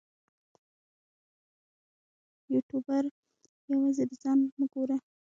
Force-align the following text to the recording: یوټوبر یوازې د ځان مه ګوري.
یوټوبر 2.53 3.03
یوازې 3.71 4.03
د 4.09 4.11
ځان 4.23 4.37
مه 4.57 4.65
ګوري. 4.73 4.97